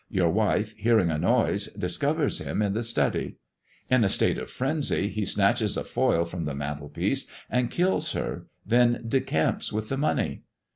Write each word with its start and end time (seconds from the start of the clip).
Your 0.09 0.31
wife, 0.31 0.75
hearing 0.77 1.11
a 1.11 1.19
noise, 1.19 1.69
iiscovers 1.77 2.43
him 2.43 2.63
in 2.63 2.73
the 2.73 2.81
study. 2.81 3.35
In 3.87 4.03
a 4.03 4.09
state 4.09 4.39
of 4.39 4.49
frenzy, 4.49 5.09
he 5.09 5.25
snatches 5.25 5.77
a 5.77 5.83
foil 5.83 6.25
from 6.25 6.45
the 6.45 6.55
mantelpiece 6.55 7.27
and 7.51 7.69
kills 7.69 8.13
her, 8.13 8.47
then 8.65 9.03
iecamps 9.07 9.71
with 9.71 9.89
the 9.89 9.97
money. 9.97 10.41